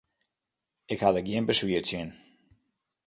Ik 0.93 0.99
ha 1.03 1.09
der 1.15 1.25
gjin 1.27 1.47
beswier 1.47 1.83
tsjin. 1.85 2.09